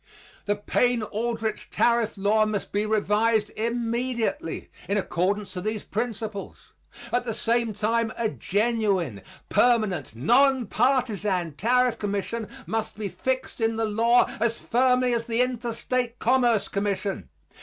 The 0.45 0.55
Payne 0.55 1.03
Aldrich 1.03 1.69
tariff 1.69 2.17
law 2.17 2.43
must 2.47 2.71
be 2.71 2.87
revised 2.87 3.51
immediately 3.55 4.71
in 4.89 4.97
accordance 4.97 5.53
to 5.53 5.61
these 5.61 5.83
principles. 5.83 6.73
At 7.13 7.23
the 7.23 7.35
same 7.35 7.71
time 7.71 8.11
a 8.17 8.27
genuine, 8.27 9.21
permanent, 9.49 10.15
non 10.15 10.65
partisan 10.65 11.51
tariff 11.53 11.99
commission 11.99 12.47
must 12.65 12.95
be 12.95 13.09
fixed 13.09 13.61
in 13.61 13.75
the 13.75 13.85
law 13.85 14.27
as 14.39 14.57
firmly 14.57 15.13
as 15.13 15.27
the 15.27 15.41
Interstate 15.43 16.17
Commerce 16.17 16.67
Commission. 16.67 17.29